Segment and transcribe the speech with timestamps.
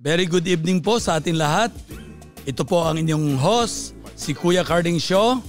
[0.00, 1.68] Very good evening po sa ating lahat.
[2.48, 5.44] Ito po ang inyong host, si Kuya Carding Show.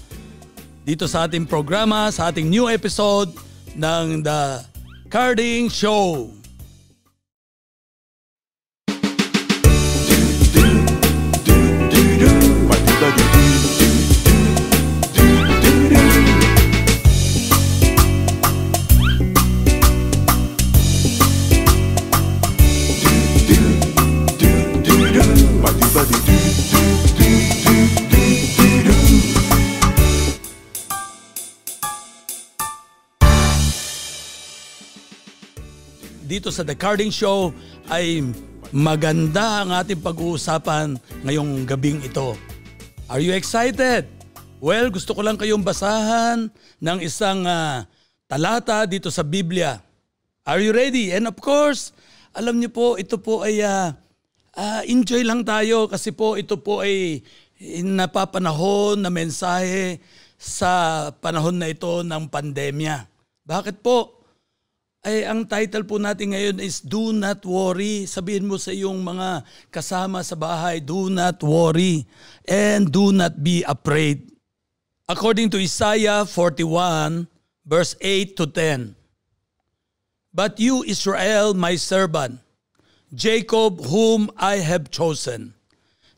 [0.83, 3.31] Dito sa ating programa, sa ating new episode
[3.79, 4.59] ng The
[5.07, 6.35] Carding Show.
[36.31, 37.51] Dito sa The Carding Show
[37.91, 38.23] ay
[38.71, 40.95] maganda ang ating pag-uusapan
[41.27, 42.39] ngayong gabing ito.
[43.11, 44.07] Are you excited?
[44.63, 46.47] Well, gusto ko lang kayong basahan
[46.79, 47.83] ng isang uh,
[48.31, 49.83] talata dito sa Biblia.
[50.47, 51.11] Are you ready?
[51.11, 51.91] And of course,
[52.31, 53.91] alam niyo po, ito po ay uh,
[54.55, 57.27] uh, enjoy lang tayo kasi po ito po ay
[57.83, 59.99] napapanahon na mensahe
[60.39, 63.03] sa panahon na ito ng pandemya.
[63.43, 64.20] Bakit po?
[65.01, 68.05] Ay ang title po natin ngayon is Do Not Worry.
[68.05, 69.41] Sabihin mo sa iyong mga
[69.73, 72.05] kasama sa bahay, Do not worry
[72.45, 74.29] and do not be afraid.
[75.09, 77.25] According to Isaiah 41
[77.65, 78.93] verse 8 to 10.
[80.31, 82.39] But you Israel my servant,
[83.11, 85.57] Jacob whom I have chosen,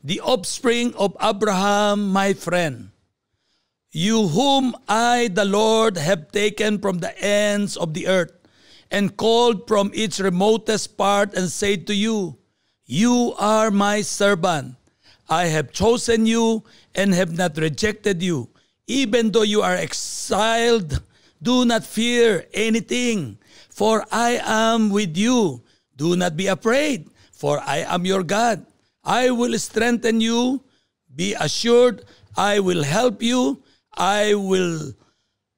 [0.04, 2.92] the offspring of Abraham my friend,
[3.90, 8.43] you whom I the Lord have taken from the ends of the earth,
[8.94, 12.38] and called from its remotest part and said to you,
[12.86, 14.78] You are my servant.
[15.28, 16.62] I have chosen you
[16.94, 18.54] and have not rejected you.
[18.86, 21.02] Even though you are exiled,
[21.42, 23.36] do not fear anything,
[23.68, 25.66] for I am with you.
[25.96, 28.62] Do not be afraid, for I am your God.
[29.02, 30.62] I will strengthen you.
[31.10, 32.06] Be assured,
[32.36, 33.58] I will help you.
[33.90, 34.94] I will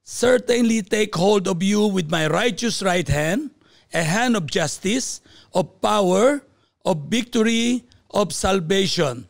[0.07, 3.51] certainly take hold of you with my righteous right hand,
[3.91, 5.19] a hand of justice,
[5.51, 6.47] of power,
[6.87, 7.83] of victory,
[8.15, 9.27] of salvation.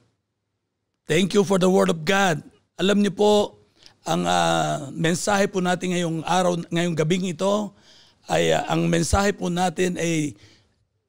[1.08, 2.44] Thank you for the word of God.
[2.76, 3.56] Alam niyo po,
[4.04, 7.72] ang uh, mensahe po natin ngayong araw, ngayong gabing ito,
[8.28, 10.36] ay uh, ang mensahe po natin ay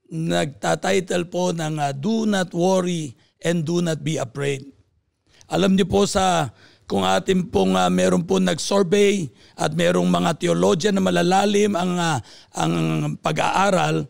[0.08, 4.64] nagtatitle po ng uh, Do Not Worry and Do Not Be Afraid.
[5.52, 6.56] Alam niyo po sa
[6.88, 9.28] kung atin pong uh, meron po nag-survey
[9.60, 12.18] at merong mga theologian na malalalim ang, uh,
[12.56, 12.74] ang
[13.20, 14.08] pag-aaral,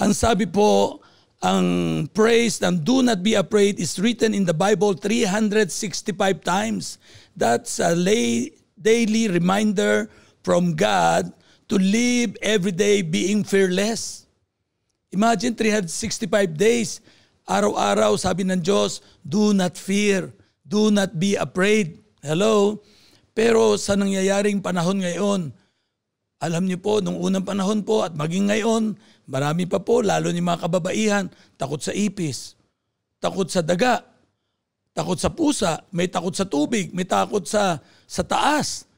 [0.00, 1.04] ang sabi po,
[1.44, 6.96] ang praise ng do not be afraid is written in the Bible 365 times.
[7.36, 10.08] That's a lay, daily reminder
[10.40, 11.28] from God
[11.68, 14.24] to live every day being fearless.
[15.12, 17.04] Imagine 365 days,
[17.44, 20.32] araw-araw sabi ng Diyos, do not fear,
[20.64, 22.03] do not be afraid.
[22.24, 22.80] Hello?
[23.36, 25.52] Pero sa nangyayaring panahon ngayon,
[26.40, 28.96] alam niyo po, nung unang panahon po at maging ngayon,
[29.28, 31.28] marami pa po, lalo ni mga kababaihan,
[31.60, 32.56] takot sa ipis,
[33.20, 34.08] takot sa daga,
[34.96, 37.76] takot sa pusa, may takot sa tubig, may takot sa,
[38.08, 38.88] sa taas.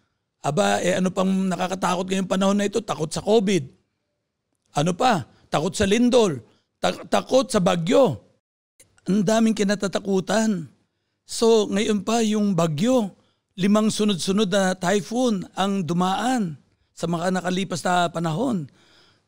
[0.47, 2.79] Aba, eh ano pang nakakatakot ngayong panahon na ito?
[2.79, 3.67] Takot sa COVID.
[4.79, 5.27] Ano pa?
[5.51, 6.39] Takot sa lindol.
[6.79, 8.23] Ta- takot sa bagyo.
[9.11, 10.76] Ang daming kinatatakutan.
[11.27, 13.11] So ngayon pa yung bagyo,
[13.59, 16.55] limang sunod-sunod na typhoon ang dumaan
[16.95, 18.71] sa mga nakalipas na panahon.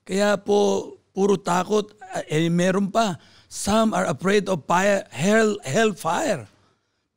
[0.06, 1.90] Kaya po puro takot,
[2.30, 3.18] eh, meron pa.
[3.50, 6.46] Some are afraid of fire, hell, hellfire.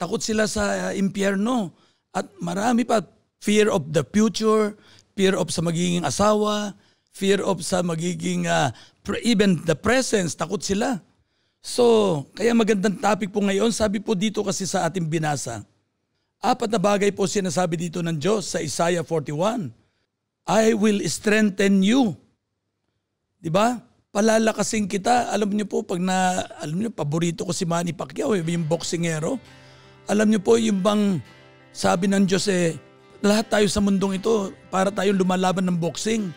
[0.02, 1.70] Takot sila sa uh, impyerno.
[2.10, 3.06] At marami pa,
[3.38, 4.74] fear of the future,
[5.14, 6.74] fear of sa magiging asawa,
[7.14, 8.74] fear of sa magiging, uh,
[9.22, 10.98] even the presence, takot sila.
[11.62, 13.70] So, kaya magandang topic po ngayon.
[13.70, 15.62] Sabi po dito kasi sa ating binasa,
[16.42, 19.70] apat na bagay po sinasabi dito ng Diyos sa Isaiah 41.
[20.50, 22.18] I will strengthen you.
[23.38, 23.78] 'Di ba?
[24.10, 25.30] Palalakasin kita.
[25.30, 29.38] Alam niyo po pag na alam niyo paborito ko si Manny Pacquiao, eh, yung boksingero.
[30.10, 31.22] Alam niyo po yung bang
[31.72, 32.74] sabi ng Diyos eh
[33.22, 36.34] lahat tayo sa mundong ito para tayong lumalaban ng boxing.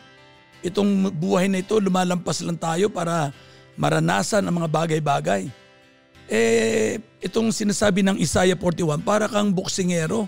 [0.60, 3.32] Itong buhay na ito lumalampas lang tayo para
[3.74, 5.50] maranasan ang mga bagay-bagay.
[6.30, 10.24] Eh, itong sinasabi ng Isaiah 41, para kang boksingero.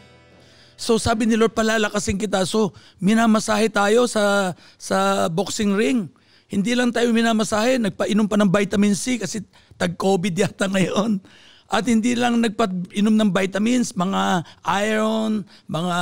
[0.77, 2.45] So sabi ni Lord, palalakasin kita.
[2.45, 6.13] So minamasahe tayo sa, sa boxing ring.
[6.47, 9.43] Hindi lang tayo minamasahe, nagpainom pa ng vitamin C kasi
[9.81, 11.19] tag-COVID yata ngayon.
[11.67, 14.47] At hindi lang nagpainom ng vitamins, mga
[14.87, 15.99] iron, mga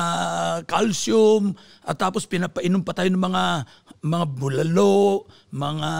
[0.69, 3.64] calcium, at tapos pinapainom pa tayo ng mga
[4.04, 5.90] mga bulalo, mga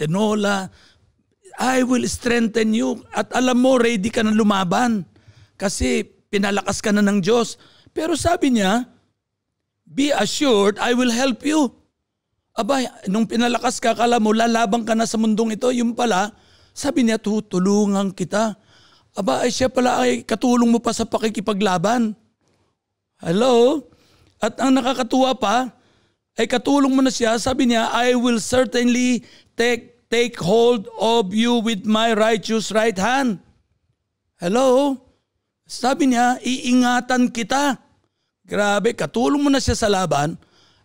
[0.00, 0.72] tinola.
[1.60, 3.04] I will strengthen you.
[3.12, 5.04] At alam mo, ready ka na lumaban.
[5.60, 6.00] Kasi
[6.32, 7.60] pinalakas ka na ng Diyos.
[7.92, 8.88] Pero sabi niya,
[9.84, 11.68] be assured, I will help you.
[12.56, 15.68] Aba, nung pinalakas ka, kala mo, lalabang ka na sa mundong ito.
[15.76, 16.32] Yung pala,
[16.72, 18.56] sabi niya, tutulungan kita.
[19.12, 22.16] Aba, ay siya pala ay katulong mo pa sa pakikipaglaban.
[23.20, 23.84] Hello?
[24.40, 25.68] At ang nakakatuwa pa,
[26.36, 27.36] ay katulong mo na siya.
[27.36, 29.24] Sabi niya, I will certainly
[29.56, 33.40] take take hold of you with my righteous right hand.
[34.36, 35.00] Hello?
[35.64, 37.80] Sabi niya, iingatan kita.
[38.44, 40.36] Grabe, katulong mo na siya sa laban,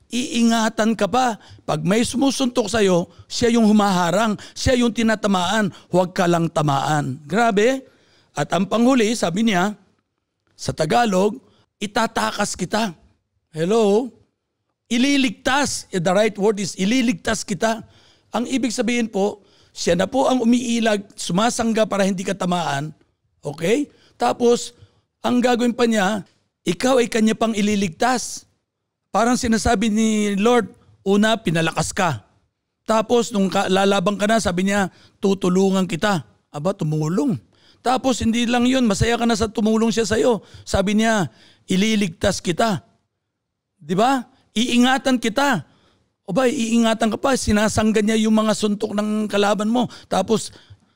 [0.07, 1.35] iingatan ka pa.
[1.67, 7.19] Pag may sumusuntok sa'yo, siya yung humaharang, siya yung tinatamaan, huwag ka lang tamaan.
[7.27, 7.83] Grabe.
[8.31, 9.75] At ang panghuli, sabi niya,
[10.55, 11.35] sa Tagalog,
[11.83, 12.95] itatakas kita.
[13.51, 14.07] Hello?
[14.87, 15.91] Ililigtas.
[15.91, 17.83] The right word is ililigtas kita.
[18.31, 19.43] Ang ibig sabihin po,
[19.75, 22.95] siya na po ang umiilag, sumasangga para hindi ka tamaan.
[23.43, 23.91] Okay?
[24.17, 24.73] Tapos,
[25.21, 26.25] ang gagawin pa niya,
[26.65, 28.47] ikaw ay kanya pang ililigtas.
[29.13, 30.71] Parang sinasabi ni Lord,
[31.05, 32.25] una, pinalakas ka.
[32.87, 34.87] Tapos, nung ka, lalabang ka na, sabi niya,
[35.19, 36.23] tutulungan kita.
[36.47, 37.35] Aba, tumulong.
[37.83, 40.43] Tapos, hindi lang yun, masaya ka na sa tumulong siya sa'yo.
[40.63, 41.27] Sabi niya,
[41.67, 42.83] ililigtas kita.
[43.77, 44.23] Di ba?
[44.57, 45.61] Iingatan kita.
[46.25, 49.85] O ba, iingatan ka pa, sinasanggan niya yung mga suntok ng kalaban mo.
[50.09, 50.49] Tapos,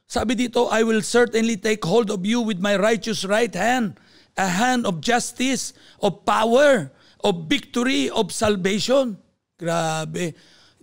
[0.09, 3.95] sabi dito, I will certainly take hold of you with my righteous right hand,
[4.35, 5.71] a hand of justice,
[6.03, 6.91] of power,
[7.23, 9.15] of victory, of salvation.
[9.55, 10.35] Grabe.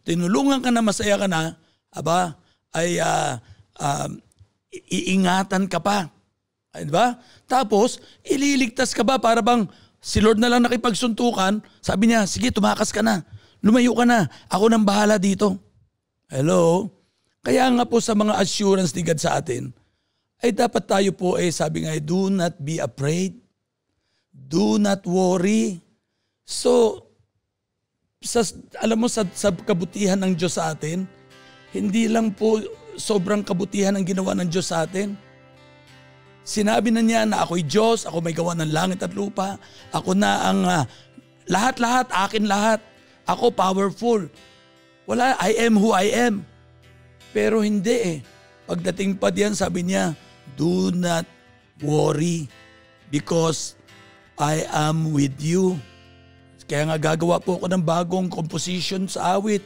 [0.06, 1.58] Tinulungan ka na, masaya ka na,
[1.92, 2.40] aba,
[2.72, 3.36] ay uh,
[3.76, 4.08] uh,
[4.88, 6.08] iingatan ka pa.
[6.72, 7.20] Ay, ba?
[7.44, 11.60] Tapos, ililigtas ka ba para bang si Lord na lang nakipagsuntukan?
[11.82, 13.26] Sabi niya, sige, tumakas ka na
[13.58, 14.30] Lumayo ka na.
[14.50, 15.58] Ako nang bahala dito.
[16.30, 16.92] Hello?
[17.42, 19.72] Kaya nga po sa mga assurance ni God sa atin,
[20.38, 23.34] ay dapat tayo po eh, sabi nga, do not be afraid.
[24.30, 25.82] Do not worry.
[26.46, 27.02] So,
[28.22, 28.46] sa,
[28.78, 31.06] alam mo, sa, sa kabutihan ng Diyos sa atin,
[31.74, 32.62] hindi lang po
[32.94, 35.18] sobrang kabutihan ang ginawa ng Diyos sa atin.
[36.48, 39.60] Sinabi na niya na ako'y Diyos, ako may gawa ng langit at lupa,
[39.92, 40.88] ako na ang uh,
[41.44, 42.80] lahat-lahat, akin lahat.
[43.28, 44.24] Ako powerful.
[45.04, 46.48] Wala, I am who I am.
[47.36, 48.18] Pero hindi eh.
[48.64, 50.16] Pagdating pa diyan, sabi niya,
[50.56, 51.28] do not
[51.84, 52.48] worry
[53.12, 53.76] because
[54.40, 55.76] I am with you.
[56.64, 59.60] Kaya nga gagawa po ako ng bagong composition sa awit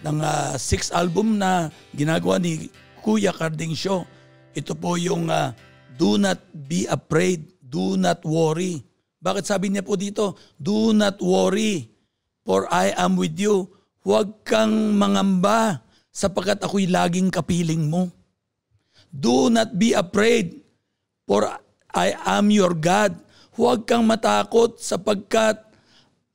[0.00, 2.72] ng uh, sixth album na ginagawa ni
[3.04, 4.08] Kuya Carding Show.
[4.56, 5.52] Ito po yung uh,
[5.96, 8.84] Do not be afraid, do not worry.
[9.16, 10.36] Bakit sabi niya po dito?
[10.60, 11.88] Do not worry
[12.44, 13.66] for I am with you.
[14.06, 15.82] Huwag kang mangamba
[16.14, 18.12] sapagkat ako'y laging kapiling mo.
[19.10, 20.62] Do not be afraid
[21.26, 21.48] for
[21.90, 23.16] I am your God.
[23.56, 25.58] Huwag kang matakot sapagkat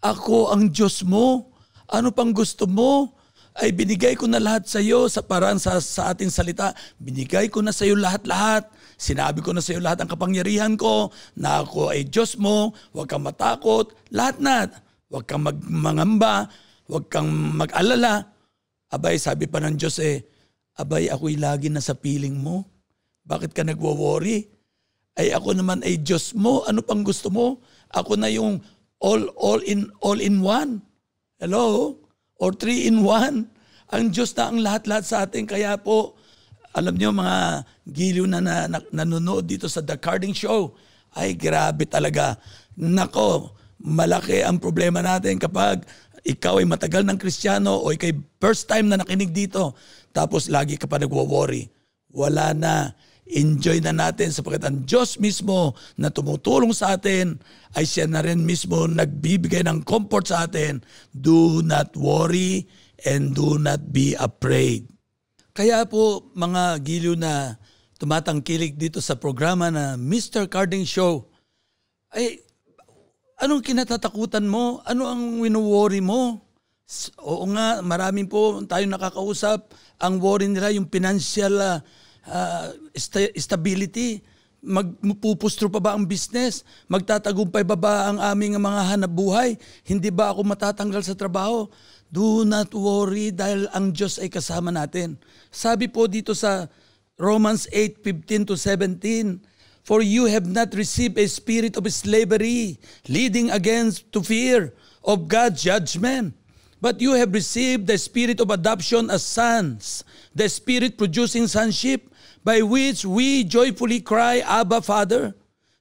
[0.02, 1.54] ako ang Diyos mo.
[1.86, 3.14] Ano pang gusto mo?
[3.54, 6.74] Ay binigay ko na lahat sa iyo sa parang sa, sa ating salita.
[6.98, 8.66] Binigay ko na sa iyo lahat-lahat.
[9.02, 12.70] Sinabi ko na sa iyo lahat ang kapangyarihan ko na ako ay Diyos mo.
[12.94, 13.98] Huwag kang matakot.
[14.14, 14.70] Lahat na.
[15.10, 16.46] Huwag kang magmangamba,
[16.86, 17.28] huwag kang
[17.58, 18.30] mag-alala.
[18.94, 20.22] Abay, sabi pa ng Diyos eh,
[20.78, 22.64] abay, ako'y lagi na sa piling mo.
[23.26, 24.48] Bakit ka nagwo-worry?
[25.18, 26.64] Ay ako naman ay Diyos mo.
[26.64, 27.60] Ano pang gusto mo?
[27.92, 28.64] Ako na yung
[29.04, 30.80] all all in all in one.
[31.42, 31.98] Hello?
[32.40, 33.50] Or three in one.
[33.92, 35.44] Ang Diyos na ang lahat-lahat sa atin.
[35.44, 36.16] Kaya po,
[36.72, 40.76] alam niyo mga giliw na, na, na nanonood dito sa The Carding Show,
[41.20, 42.40] ay grabe talaga.
[42.80, 43.52] Nako,
[43.84, 45.84] malaki ang problema natin kapag
[46.22, 49.74] ikaw ay matagal ng kristyano o ikay first time na nakinig dito
[50.14, 51.68] tapos lagi ka pa nagwo-worry.
[52.12, 52.96] Wala na.
[53.32, 57.40] Enjoy na natin sapagkat ang Diyos mismo na tumutulong sa atin
[57.80, 60.84] ay siya na rin mismo nagbibigay ng comfort sa atin.
[61.16, 62.68] Do not worry
[63.08, 64.84] and do not be afraid.
[65.52, 67.60] Kaya po mga giliw na
[68.00, 70.48] tumatangkilik dito sa programa na Mr.
[70.48, 71.28] Carding Show,
[72.12, 72.44] ay
[73.42, 74.86] Anong kinatatakutan mo?
[74.86, 76.46] Ano ang wino-worry mo?
[77.26, 79.74] Oo nga, maraming po tayo nakakausap.
[79.98, 81.82] Ang worry nila yung financial uh,
[82.30, 82.70] uh,
[83.34, 84.22] stability.
[84.62, 86.62] Magpupustro pa ba ang business?
[86.86, 89.58] Magtatagumpay ba ba ang aming mga hanap buhay?
[89.82, 91.66] Hindi ba ako matatanggal sa trabaho?
[92.12, 95.16] Do not worry dahil ang Diyos ay kasama natin.
[95.48, 96.68] Sabi po dito sa
[97.16, 99.40] Romans 8:15 to 17,
[99.82, 102.78] For you have not received a spirit of slavery,
[103.08, 104.76] leading against to fear
[105.08, 106.36] of God's judgment.
[106.84, 110.04] But you have received the spirit of adoption as sons,
[110.36, 112.12] the spirit producing sonship,
[112.44, 115.34] by which we joyfully cry, Abba, Father.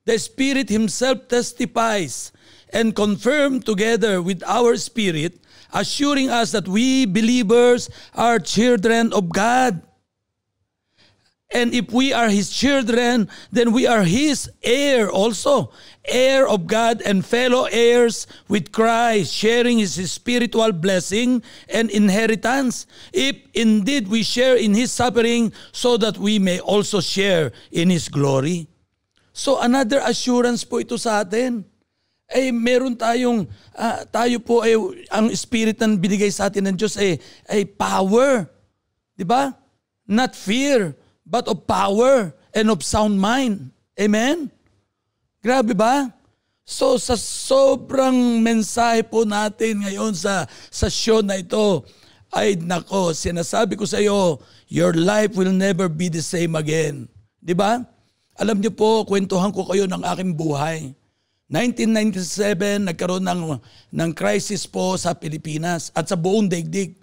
[0.04, 2.32] The Spirit Himself testifies
[2.72, 5.40] and confirm together with our spirit,
[5.73, 9.83] assuring us that we believers are children of God.
[11.50, 15.73] And if we are His children, then we are His heir also,
[16.07, 22.87] heir of God and fellow heirs with Christ, sharing His spiritual blessing and inheritance.
[23.12, 28.09] If indeed we share in His suffering, so that we may also share in His
[28.09, 28.69] glory.
[29.33, 31.67] So another assurance po ito sa atin.
[32.30, 33.42] Eh meron tayong
[33.75, 37.50] uh, tayo po ay eh, ang spirit na binigay sa atin ng Diyos ay eh,
[37.50, 38.46] ay power.
[39.18, 39.50] 'Di ba?
[40.06, 40.94] Not fear
[41.26, 43.70] but of power and of sound mind.
[43.99, 44.50] Amen?
[45.40, 46.10] Grabe ba?
[46.66, 51.82] So sa sobrang mensahe po natin ngayon sa, sa show na ito,
[52.30, 54.38] ay nako, sinasabi ko sa iyo,
[54.70, 57.10] your life will never be the same again.
[57.42, 57.82] Di ba?
[58.38, 60.94] Alam niyo po, kwentuhan ko kayo ng aking buhay.
[61.50, 63.59] 1997, nagkaroon ng,
[63.90, 66.95] ng crisis po sa Pilipinas at sa buong daigdig.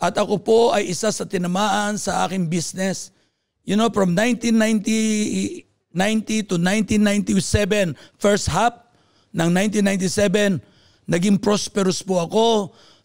[0.00, 3.12] At ako po ay isa sa tinamaan sa aking business.
[3.62, 8.72] You know, from 1990 90 to 1997, first half
[9.36, 10.60] ng 1997,
[11.04, 12.46] naging prosperous po ako.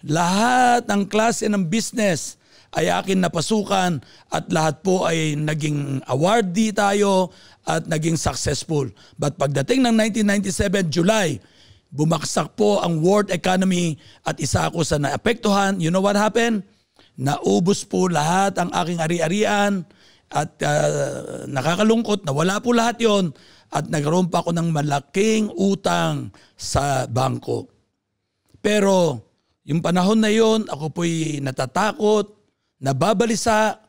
[0.08, 2.37] Lahat ng klase ng business
[2.76, 7.32] ay akin napasukan at lahat po ay naging awardee tayo
[7.64, 8.88] at naging successful.
[9.16, 9.96] But pagdating ng
[10.26, 11.40] 1997 July,
[11.92, 13.96] bumaksak po ang world economy
[14.28, 15.80] at isa ako sa naapektuhan.
[15.80, 16.68] You know what happened?
[17.18, 19.88] Naubos po lahat ang aking ari-arian
[20.28, 23.32] at uh, nakakalungkot na wala po lahat yon
[23.72, 27.68] at nagkaroon pa ako ng malaking utang sa bangko.
[28.60, 29.24] Pero
[29.68, 32.37] yung panahon na yon, ako po'y natatakot,
[32.82, 33.82] nababalisa,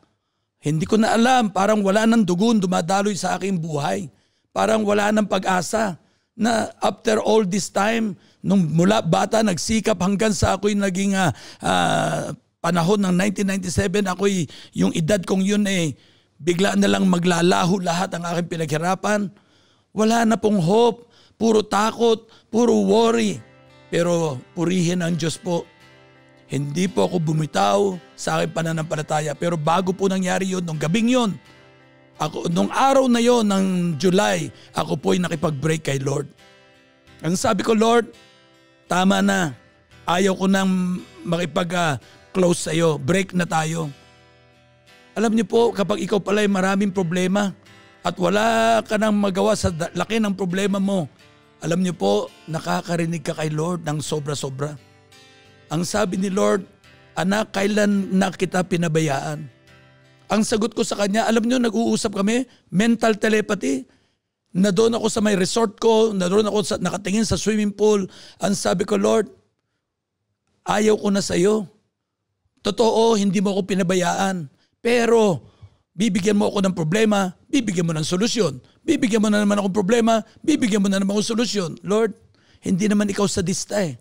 [0.58, 4.10] hindi ko na alam, parang wala nang dugon dumadaloy sa aking buhay.
[4.50, 6.00] Parang wala nang pag-asa
[6.34, 11.30] na after all this time, nung mula bata nagsikap hanggang sa ako'y naging uh,
[11.62, 15.94] uh, panahon ng 1997, ako'y yung edad kong yun eh,
[16.38, 19.30] bigla na lang maglalaho lahat ang aking pinaghirapan.
[19.94, 23.38] Wala na pong hope, puro takot, puro worry.
[23.88, 25.66] Pero purihin ang Diyos po.
[26.48, 29.36] Hindi po ako bumitaw sa aking pananampalataya.
[29.36, 31.36] Pero bago po nangyari yon nung gabing yon,
[32.16, 33.66] ako, nung araw na yon ng
[34.00, 36.26] July, ako po ay nakipag-break kay Lord.
[37.20, 38.10] Ang sabi ko, Lord,
[38.88, 39.52] tama na.
[40.08, 42.96] Ayaw ko nang makipag-close uh, sa iyo.
[42.96, 43.92] Break na tayo.
[45.12, 47.52] Alam niyo po, kapag ikaw pala ay maraming problema
[48.00, 51.12] at wala ka nang magawa sa laki ng problema mo,
[51.60, 54.87] alam niyo po, nakakarinig ka kay Lord ng sobra-sobra.
[55.68, 56.64] Ang sabi ni Lord,
[57.18, 59.50] Anak, kailan na kita pinabayaan?
[60.30, 63.82] Ang sagot ko sa kanya, alam niyo, nag-uusap kami, mental telepathy.
[64.54, 68.06] Na doon ako sa may resort ko, na doon ako sa, nakatingin sa swimming pool.
[68.38, 69.28] Ang sabi ko, Lord,
[70.62, 71.66] ayaw ko na sa iyo.
[72.62, 74.46] Totoo, hindi mo ako pinabayaan.
[74.78, 75.42] Pero
[75.98, 78.62] bibigyan mo ako ng problema, bibigyan mo ng solusyon.
[78.86, 81.82] Bibigyan mo na naman ako problema, bibigyan mo na naman ako solusyon.
[81.82, 82.14] Lord,
[82.62, 83.98] hindi naman ikaw sadista eh.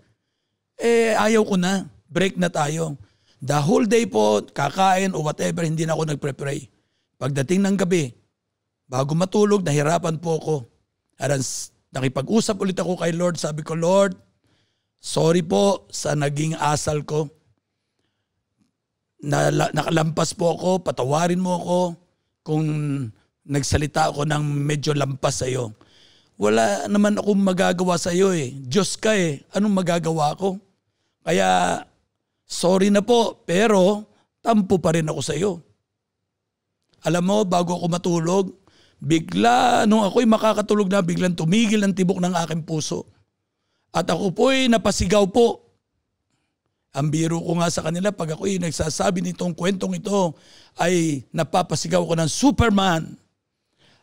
[0.78, 1.90] Eh, ayaw ko na.
[2.08, 2.96] Break na tayo.
[3.42, 6.70] The whole day po, kakain o whatever, hindi na ako nagpre-pray.
[7.18, 8.14] Pagdating ng gabi,
[8.86, 10.56] bago matulog, nahirapan po ako.
[11.18, 11.34] At
[11.94, 13.42] nakipag-usap ulit ako kay Lord.
[13.42, 14.18] Sabi ko, Lord,
[15.02, 17.30] sorry po sa naging asal ko
[19.22, 21.80] na, nakalampas po ako, patawarin mo ako
[22.46, 22.66] kung
[23.48, 25.74] nagsalita ako ng medyo lampas sa iyo.
[26.38, 28.54] Wala naman akong magagawa sa iyo eh.
[28.54, 29.42] Diyos ka eh.
[29.58, 30.62] Anong magagawa ko?
[31.28, 31.84] Kaya
[32.48, 34.08] sorry na po, pero
[34.40, 35.60] tampo pa rin ako sa iyo.
[37.04, 38.46] Alam mo, bago ako matulog,
[39.04, 43.12] bigla, nung ako'y makakatulog na, biglang tumigil ang tibok ng aking puso.
[43.92, 45.68] At ako po'y napasigaw po
[46.98, 50.34] ang biro ko nga sa kanila pag ako ay nagsasabi nitong kwentong ito
[50.82, 53.14] ay napapasigaw ko ng Superman.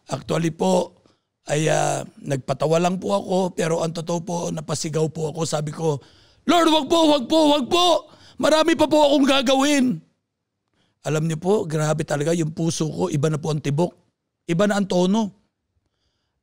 [0.06, 1.02] Actually po
[1.50, 5.42] ay uh, nagpatawa lang po ako pero ang totoo po napasigaw po ako.
[5.42, 5.98] Sabi ko,
[6.44, 7.86] Lord wag po, wag po, wag po.
[8.36, 9.84] Marami pa po akong gagawin.
[11.04, 13.92] Alam niyo po, grabe talaga yung puso ko, iba na po ang tibok.
[14.48, 15.44] Iba na ang tono.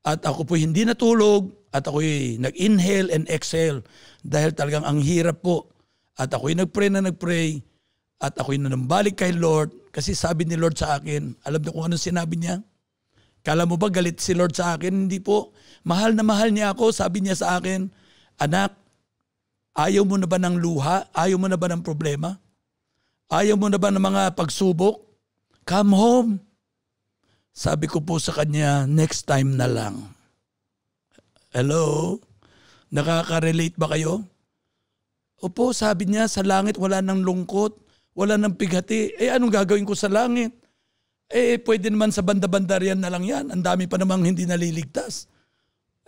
[0.01, 2.01] At ako po hindi natulog at ako
[2.41, 3.85] nag-inhale and exhale
[4.25, 5.69] dahil talagang ang hirap po
[6.17, 7.61] at ako'y nagpray na nagpray
[8.17, 12.01] at ako'y nanambalik kay Lord kasi sabi ni Lord sa akin, alam niyo kung anong
[12.01, 12.65] sinabi niya?
[13.41, 15.05] Kala mo ba galit si Lord sa akin?
[15.05, 15.53] Hindi po.
[15.85, 16.93] Mahal na mahal niya ako.
[16.93, 17.89] Sabi niya sa akin,
[18.37, 18.77] Anak,
[19.75, 21.07] ayaw mo na ba ng luha?
[21.15, 22.39] Ayaw mo na ba ng problema?
[23.31, 24.99] Ayaw mo na ba ng mga pagsubok?
[25.63, 26.31] Come home.
[27.51, 30.15] Sabi ko po sa kanya, next time na lang.
[31.51, 32.15] Hello?
[32.91, 34.23] Nakaka-relate ba kayo?
[35.41, 37.75] Opo, sabi niya, sa langit wala nang lungkot,
[38.15, 39.15] wala nang pighati.
[39.19, 40.53] Eh anong gagawin ko sa langit?
[41.31, 43.47] Eh pwede naman sa banda-banda riyan na lang yan.
[43.49, 45.31] Ang dami pa namang hindi naliligtas.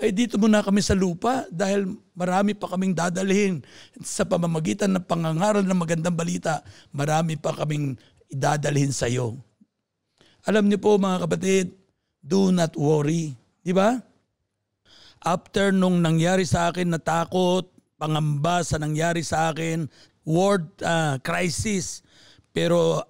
[0.02, 3.62] Eh dito muna kami sa lupa dahil marami pa kaming dadalhin
[4.02, 6.66] sa pamamagitan ng pangangaral ng magandang balita.
[6.90, 7.94] Marami pa kaming
[8.34, 9.38] idadalhin sa iyo.
[10.50, 11.78] Alam niyo po mga kapatid,
[12.20, 13.38] do not worry.
[13.62, 14.02] Di ba?
[15.24, 19.88] After nung nangyari sa akin na takot, pangamba sa nangyari sa akin,
[20.26, 22.04] world uh, crisis.
[22.52, 23.06] Pero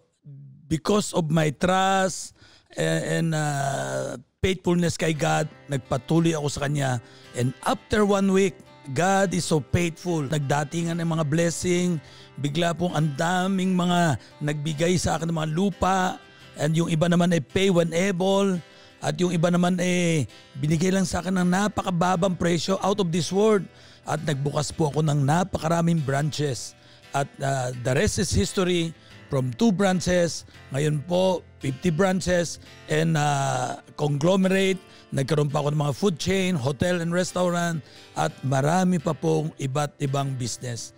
[0.68, 2.33] because of my trust
[2.78, 7.00] and, uh, faithfulness kay God, nagpatuloy ako sa Kanya.
[7.32, 8.60] And after one week,
[8.92, 10.28] God is so faithful.
[10.28, 11.96] Nagdatingan ng mga blessing.
[12.36, 16.20] Bigla pong ang daming mga nagbigay sa akin ng mga lupa.
[16.60, 18.60] And yung iba naman ay pay when able.
[19.00, 20.28] At yung iba naman eh
[20.60, 23.64] binigay lang sa akin ng napakababang presyo out of this world.
[24.04, 26.76] At nagbukas po ako ng napakaraming branches.
[27.16, 28.92] At uh, the rest is history
[29.34, 30.46] from two branches.
[30.70, 34.78] Ngayon po 50 branches and uh, conglomerate.
[35.10, 37.82] Nagkaroon pa ako ng mga food chain, hotel and restaurant
[38.14, 40.94] at marami pa pong iba't ibang business.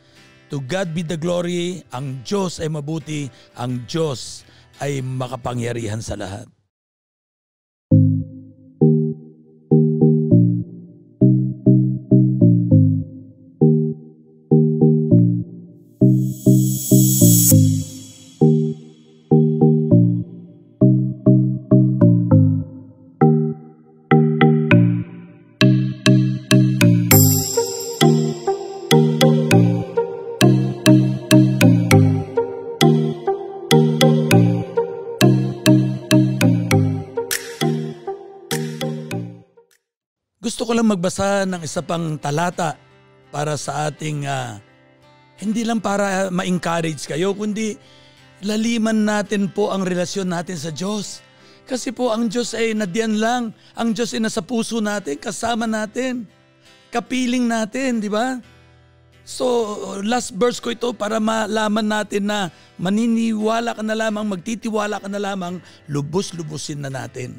[0.51, 1.79] To God be the glory.
[1.95, 3.31] Ang Diyos ay mabuti.
[3.55, 4.43] Ang Diyos
[4.83, 6.54] ay makapangyarihan sa lahat.
[40.65, 42.73] Gusto ko lang magbasa ng isa pang talata
[43.29, 44.57] para sa ating uh,
[45.37, 47.77] hindi lang para ma-encourage kayo kundi
[48.41, 51.21] laliman natin po ang relasyon natin sa Diyos.
[51.69, 53.53] Kasi po ang Diyos ay nadiyan lang.
[53.77, 56.25] Ang Diyos ay nasa puso natin, kasama natin,
[56.89, 58.41] kapiling natin, di ba?
[59.21, 59.45] So,
[60.01, 62.49] last verse ko ito para malaman natin na
[62.81, 67.37] maniniwala ka na lamang, magtitiwala ka na lamang, lubos-lubusin na natin.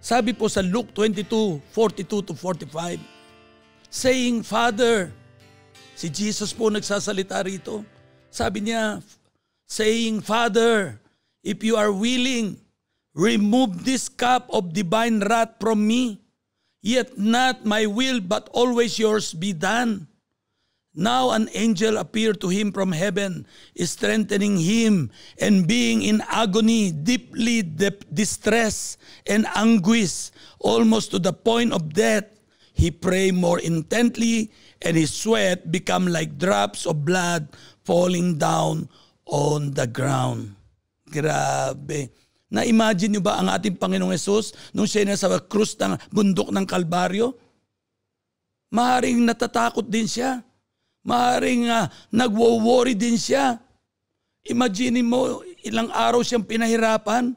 [0.00, 3.00] Sabi po sa Luke 22, 42 to 45,
[3.90, 5.10] saying, Father,
[5.96, 7.82] si Jesus po nagsasalita rito.
[8.30, 9.00] Sabi niya,
[9.66, 11.00] saying, Father,
[11.42, 12.60] if you are willing,
[13.16, 16.20] remove this cup of divine wrath from me.
[16.86, 20.06] Yet not my will, but always yours be done.
[20.96, 23.44] Now an angel appeared to him from heaven,
[23.76, 28.96] strengthening him, and being in agony, deeply de- distress
[29.28, 32.24] and anguish, almost to the point of death,
[32.72, 34.48] he prayed more intently,
[34.80, 37.52] and his sweat became like drops of blood
[37.84, 38.88] falling down
[39.28, 40.56] on the ground.
[41.12, 42.08] Grabe.
[42.48, 47.36] Na-imagine nyo ba ang ating Panginoong Yesus nung siya nasa krus ng bundok ng Kalbaryo?
[48.72, 50.45] Maaaring natatakot din siya
[51.06, 53.62] Maaring uh, nagwo-worry din siya.
[54.50, 57.30] Imagine mo, ilang araw siyang pinahirapan.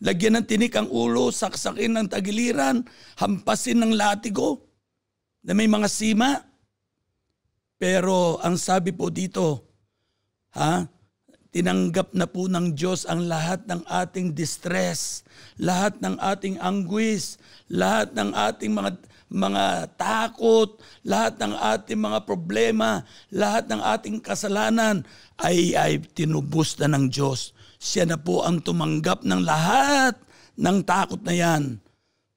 [0.00, 2.84] Lagyan ng tinik ang ulo, saksakin ng tagiliran,
[3.16, 4.64] hampasin ng latigo
[5.44, 6.40] na may mga sima.
[7.76, 9.64] Pero ang sabi po dito,
[10.56, 10.84] ha,
[11.52, 15.24] tinanggap na po ng Diyos ang lahat ng ating distress,
[15.56, 17.40] lahat ng ating anguish,
[17.72, 18.96] lahat ng ating mga
[19.26, 23.02] mga takot, lahat ng ating mga problema,
[23.34, 25.02] lahat ng ating kasalanan
[25.42, 27.50] ay, ay tinubos na ng Diyos.
[27.76, 30.14] Siya na po ang tumanggap ng lahat
[30.56, 31.82] ng takot na yan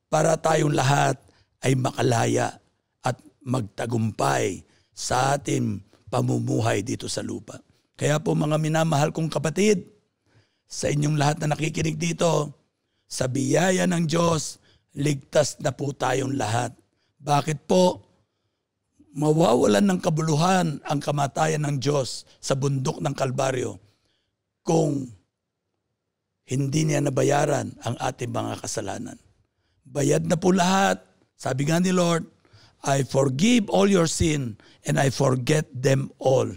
[0.09, 1.15] para tayong lahat
[1.61, 2.57] ay makalaya
[3.05, 7.61] at magtagumpay sa ating pamumuhay dito sa lupa.
[7.93, 9.85] Kaya po mga minamahal kong kapatid,
[10.69, 12.53] sa inyong lahat na nakikinig dito,
[13.09, 14.61] sa biyaya ng Diyos,
[14.93, 16.78] ligtas na po tayong lahat.
[17.19, 17.99] Bakit po
[19.15, 23.75] mawawalan ng kabuluhan ang kamatayan ng Diyos sa bundok ng Kalbaryo
[24.63, 25.11] kung
[26.49, 29.17] hindi niya nabayaran ang ating mga kasalanan.
[29.85, 30.97] Bayad na po lahat.
[31.37, 32.25] Sabi nga ni Lord,
[32.81, 34.55] I forgive all your sin
[34.87, 36.49] and I forget them all.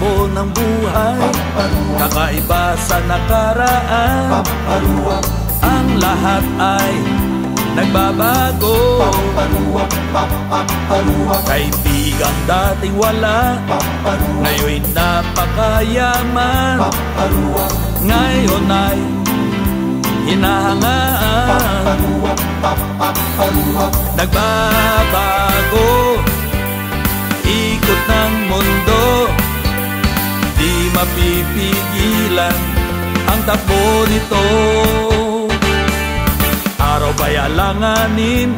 [0.00, 1.20] Takbo ng buhay.
[2.00, 4.40] Kakaiba sa nakaraan.
[5.60, 6.92] Ang lahat ay
[7.76, 9.04] nagbabago.
[11.44, 13.60] Kaibigang dating wala.
[14.40, 16.80] Ngayon'y napakayaman.
[18.00, 18.96] Ngayon ay
[20.24, 22.00] hinahangaan.
[24.16, 25.88] Nagbabago.
[27.50, 29.39] Ikot ng mundo
[30.60, 32.58] Di mapipigilan
[33.32, 34.44] Ang takbo nito.
[36.80, 38.52] Araw ba'y alanganin?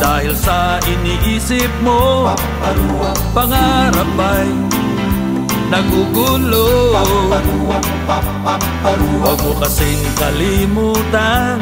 [0.00, 2.32] Dahil sa iniisip mo
[3.36, 4.48] Pangarap ay
[5.68, 6.96] nagugulo?
[9.20, 11.60] Huwag mo kasing kalimutan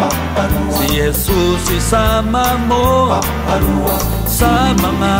[0.74, 3.16] Si Jesus isama mo
[4.26, 5.14] Sa mga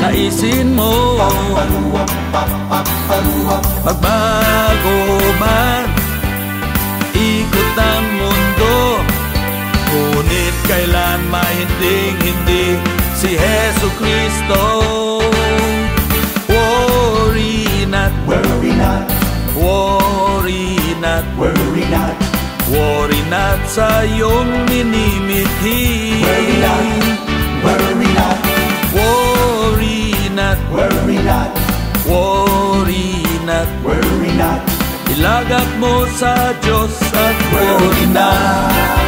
[0.00, 1.20] naisin mo
[3.84, 4.98] Magbago
[5.38, 5.84] man
[7.20, 9.04] Ikot ng mundo.
[9.92, 12.80] Ngunit kailan mahinding hindi
[13.12, 14.64] Si Heso Kristo.
[16.48, 19.04] Worry not, Worry not,
[19.52, 21.24] worry not.
[21.36, 22.16] Worry not,
[22.72, 26.24] Worry not sa iyong minimithi.
[26.24, 26.84] Worry not,
[27.60, 28.49] worry not,
[30.50, 31.50] not, worry not,
[32.06, 33.06] worry
[33.46, 33.68] not.
[33.84, 34.62] Worry not,
[35.10, 38.98] Ilagak mo sa Diyos at worry not.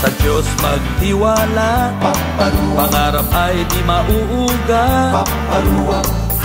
[0.00, 1.92] Sa Diyos magtiwala.
[2.00, 6.00] Paparuwa, Pangarap ay di mauuga paparuwa,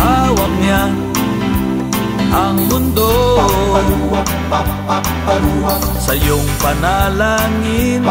[0.06, 0.84] Hawak niya
[2.30, 3.10] ang mundo.
[5.98, 8.06] Sa iyong panalangin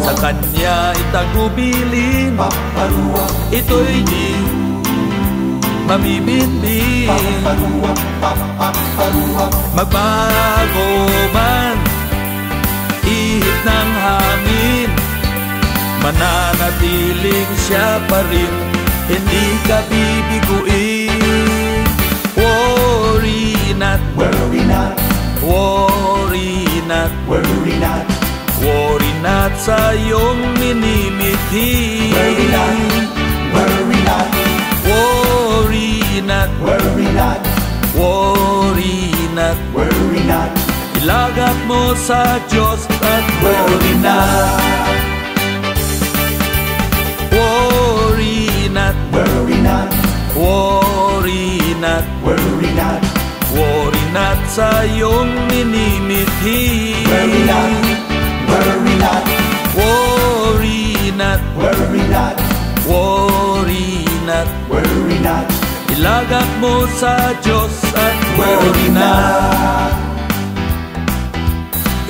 [0.00, 2.32] Sa Kanya itagubilin.
[3.52, 4.28] Ito'y di
[5.88, 7.92] paparuwa,
[9.72, 10.88] Magbago
[11.32, 11.76] man
[13.08, 14.90] Ihip ng hangin
[15.98, 18.52] Mananatiling siya pa rin.
[19.08, 20.77] Hindi ka bibiguin
[24.18, 24.98] worry not,
[25.42, 28.06] worry not worry not,
[28.58, 32.74] Worry not sa iyong minimithi worry not,
[33.54, 34.28] worry not,
[34.88, 37.40] Worry not, worry not,
[37.94, 38.98] worry
[39.38, 40.50] not worry not,
[40.98, 44.58] Ilagak mo sa Diyos at worry not
[47.30, 49.88] Worry not, worry not,
[50.34, 53.02] worry not worry not,
[53.54, 56.90] Worry not sa iyong minimithi.
[57.06, 57.70] Worry not,
[58.50, 59.24] worry not,
[59.78, 62.36] Worry not, worry not,
[62.90, 63.94] worry
[64.26, 64.48] not.
[64.66, 65.46] Worry not,
[65.94, 69.94] Ilagak mo sa Diyos at worry not.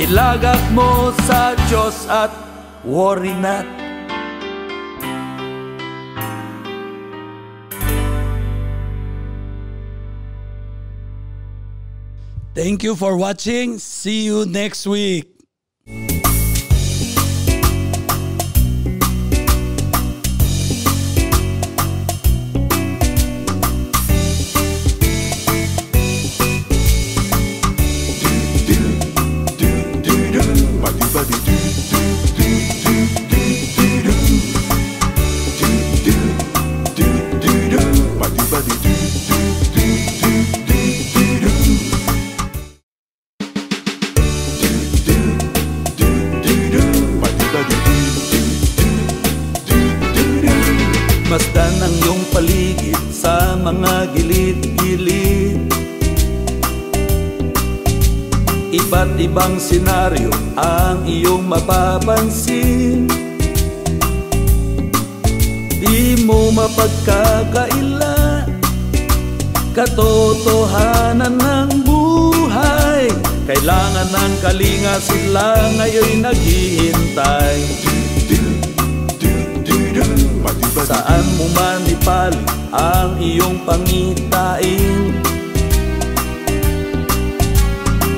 [0.01, 2.33] Ilagak mo sa Diyos at
[2.89, 3.88] worry not
[12.59, 13.79] Thank you for watching.
[13.79, 15.38] See you next week.
[66.29, 68.45] Mo mapagkakaila.
[69.73, 73.09] Katotohanan ng buhay.
[73.49, 77.57] Kailangan ng kalinga sila ngayon naghihintay.
[80.85, 82.45] Saan mo man ipalit
[82.77, 85.17] ang iyong pangitain?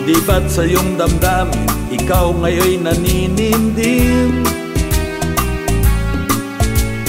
[0.02, 4.59] Di ba't sa iyong damdamin Ikaw ngayon naninindim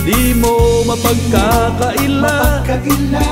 [0.02, 2.66] Di mo mapagkakaila.
[2.66, 3.30] Kaila,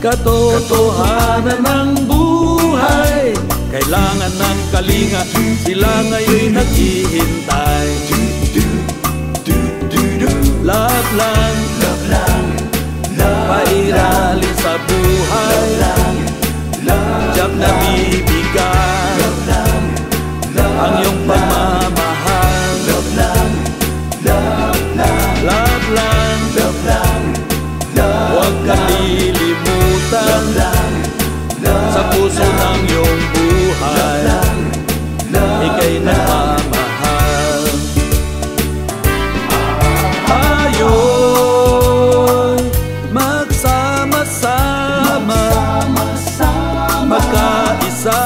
[0.00, 3.36] Katotohanan ng buhay.
[3.68, 5.22] Kailangan ng kalinga,
[5.60, 7.88] sila ngayon naghihintay.
[10.60, 12.46] Love lang, Love lang,
[13.16, 15.70] love, pairalin sa buhay.
[17.40, 17.70] Diyak na
[35.32, 37.64] love Ika'y nagmamahal.
[40.28, 41.00] Tayo'y
[43.12, 45.40] magsama-sama.
[45.50, 48.22] Sama-sama Magkaisa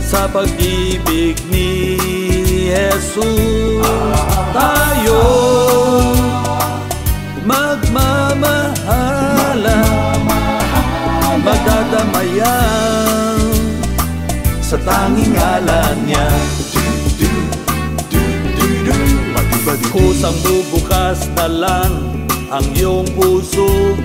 [0.00, 2.00] Sa pag-ibig ni
[2.66, 3.55] Jesus
[14.86, 16.26] tanging ngalan niya.
[19.96, 21.92] Kusang bubukas na lang
[22.52, 23.96] ang iyong puso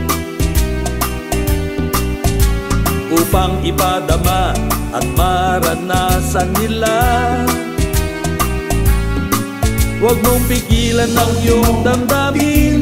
[3.12, 4.56] Upang ipadama
[4.96, 6.96] at maranasan nila.
[10.00, 12.82] Huwag mong pigilan ang iyong damdamin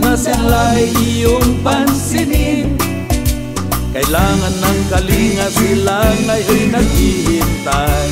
[0.00, 2.89] Na sila'y iyong pansinin
[3.90, 8.10] Kailangan ng kalinga sila ngayon naghihintay.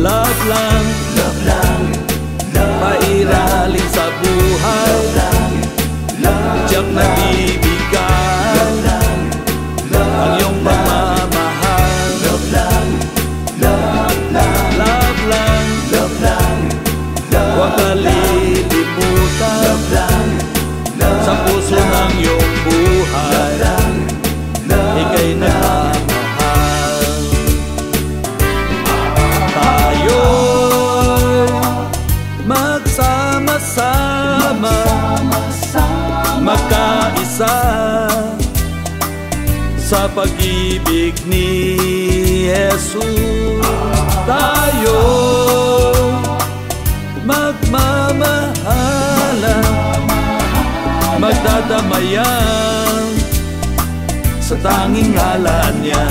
[0.00, 1.82] Love lang, Love lang,
[2.56, 4.94] love pairalin sa buhay.
[6.74, 9.20] Diyak na bibigay lang,
[9.94, 10.83] ang iyong pagmamahal
[40.74, 41.78] pag-ibig ni
[42.50, 42.98] Jesus.
[44.24, 45.04] Tayo
[47.22, 49.66] magmamahalan
[51.20, 53.04] Magdadamayan
[54.40, 56.08] Sa tanging ngalan niya